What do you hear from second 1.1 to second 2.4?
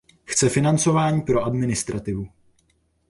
pro administrativu!